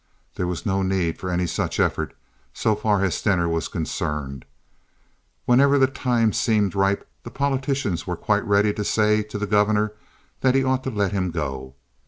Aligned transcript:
There 0.33 0.47
was 0.47 0.65
no 0.65 0.81
need 0.81 1.23
of 1.23 1.29
any 1.29 1.45
such 1.45 1.79
effort, 1.79 2.15
so 2.55 2.75
far 2.75 3.03
as 3.05 3.13
Stener 3.13 3.47
was 3.47 3.67
concerned; 3.67 4.45
whenever 5.45 5.77
the 5.77 5.85
time 5.85 6.33
seemed 6.33 6.73
ripe 6.73 7.07
the 7.21 7.29
politicians 7.29 8.07
were 8.07 8.17
quite 8.17 8.43
ready 8.43 8.73
to 8.73 8.83
say 8.83 9.21
to 9.21 9.37
the 9.37 9.45
Governor 9.45 9.93
that 10.39 10.55
he 10.55 10.63
ought 10.63 10.83
to 10.85 10.89
let 10.89 11.11
him 11.11 11.29
go. 11.29 11.75